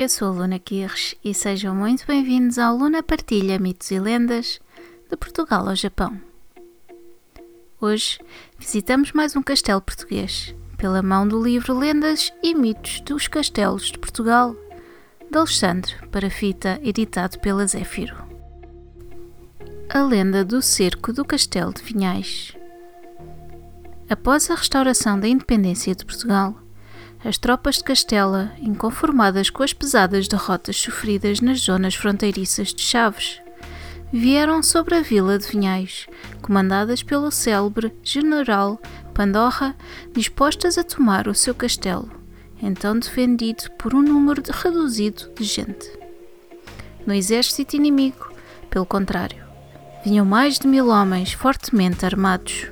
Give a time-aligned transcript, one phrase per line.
[0.00, 4.60] Eu sou a Luna Kirsch e sejam muito bem-vindos ao Luna Partilha Mitos e Lendas
[5.10, 6.16] de Portugal ao Japão.
[7.80, 8.20] Hoje
[8.56, 13.98] visitamos mais um castelo português, pela mão do livro Lendas e Mitos dos Castelos de
[13.98, 14.54] Portugal,
[15.28, 18.16] de Alexandre para fita, editado pela Zéfiro.
[19.90, 22.56] A lenda do cerco do Castelo de Vinhais.
[24.08, 26.56] Após a restauração da independência de Portugal,
[27.24, 33.40] as tropas de Castela, inconformadas com as pesadas derrotas sofridas nas zonas fronteiriças de Chaves,
[34.12, 36.06] vieram sobre a vila de Vinhais,
[36.40, 38.80] comandadas pelo célebre general
[39.12, 39.74] Pandorra,
[40.12, 42.08] dispostas a tomar o seu castelo,
[42.62, 45.90] então defendido por um número reduzido de gente.
[47.04, 48.32] No exército inimigo,
[48.70, 49.44] pelo contrário,
[50.04, 52.66] vinham mais de mil homens fortemente armados.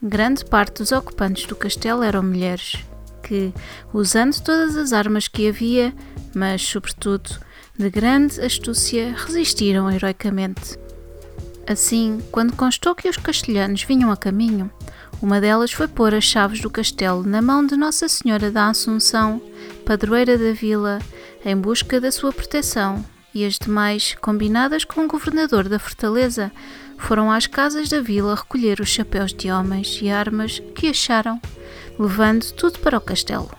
[0.00, 2.76] Grande parte dos ocupantes do castelo eram mulheres,
[3.20, 3.52] que,
[3.92, 5.92] usando todas as armas que havia,
[6.32, 7.28] mas, sobretudo,
[7.76, 10.78] de grande astúcia, resistiram heroicamente.
[11.66, 14.70] Assim, quando constou que os castelhanos vinham a caminho,
[15.20, 19.42] uma delas foi pôr as chaves do castelo na mão de Nossa Senhora da Assunção,
[19.84, 21.00] padroeira da vila,
[21.44, 26.50] em busca da sua proteção, e as demais, combinadas com o governador da fortaleza,
[26.98, 31.40] foram às casas da vila recolher os chapéus de homens e armas que acharam,
[31.98, 33.50] levando tudo para o castelo.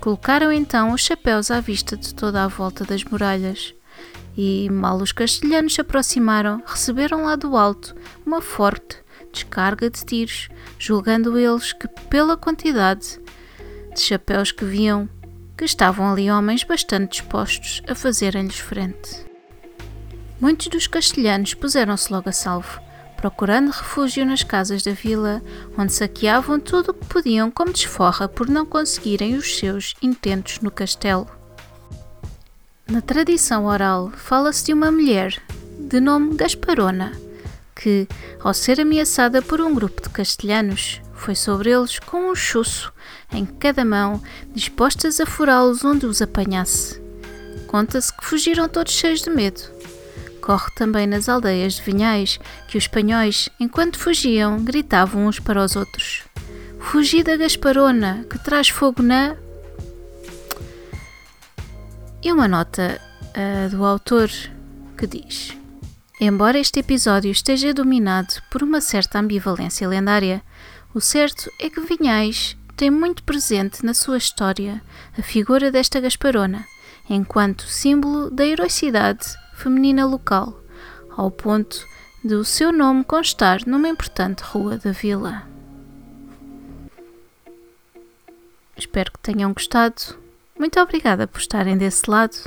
[0.00, 3.74] Colocaram então os chapéus à vista de toda a volta das muralhas,
[4.36, 8.98] e, mal os castelhanos se aproximaram, receberam lá do alto uma forte
[9.32, 10.48] descarga de tiros,
[10.78, 13.18] julgando eles que, pela quantidade
[13.94, 15.08] de chapéus que viam,
[15.56, 19.24] que estavam ali homens bastante dispostos a fazerem-lhes frente.
[20.40, 22.80] Muitos dos castelhanos puseram-se logo a salvo,
[23.16, 25.42] procurando refúgio nas casas da vila,
[25.78, 30.70] onde saqueavam tudo o que podiam como desforra por não conseguirem os seus intentos no
[30.70, 31.26] castelo.
[32.86, 35.42] Na tradição oral, fala-se de uma mulher,
[35.78, 37.12] de nome Gasparona,
[37.74, 38.06] que,
[38.40, 42.92] ao ser ameaçada por um grupo de castelhanos, foi sobre eles com um chuço
[43.32, 44.22] em cada mão,
[44.54, 47.00] dispostas a furá-los onde os apanhasse.
[47.66, 49.60] Conta-se que fugiram todos cheios de medo,
[50.46, 52.38] Corre também nas aldeias de Vinhais
[52.68, 56.22] que os espanhóis, enquanto fugiam, gritavam uns para os outros:
[56.78, 59.34] Fugi da Gasparona, que traz fogo na.
[62.22, 63.00] E uma nota
[63.34, 64.30] uh, do autor
[64.96, 65.56] que diz:
[66.20, 70.40] Embora este episódio esteja dominado por uma certa ambivalência lendária,
[70.96, 74.80] o certo é que Vinhais tem muito presente na sua história
[75.18, 76.64] a figura desta Gasparona,
[77.10, 80.58] enquanto símbolo da heroicidade feminina local,
[81.14, 81.86] ao ponto
[82.24, 85.46] de o seu nome constar numa importante rua da vila.
[88.74, 90.18] Espero que tenham gostado.
[90.58, 92.38] Muito obrigada por estarem desse lado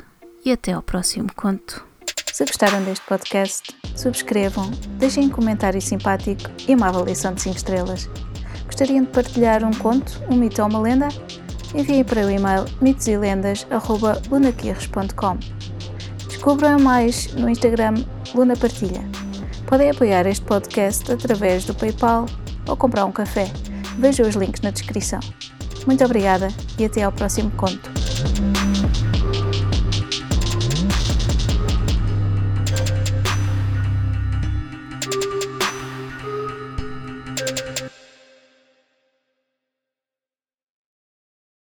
[0.44, 1.86] e até ao próximo conto.
[2.32, 4.68] Se gostaram deste podcast, subscrevam,
[4.98, 8.10] deixem um comentário simpático e uma avaliação de 5 estrelas.
[8.80, 11.08] Gostariam de partilhar um conto, um mito ou uma lenda?
[11.74, 15.38] Enviem para o e-mail mitoselendas.lunaquirres.com
[16.26, 18.02] Descubram mais no Instagram
[18.34, 19.02] Luna Partilha.
[19.66, 22.24] Podem apoiar este podcast através do PayPal
[22.66, 23.52] ou comprar um café.
[23.98, 25.20] Vejam os links na descrição.
[25.86, 26.48] Muito obrigada
[26.78, 27.90] e até ao próximo conto.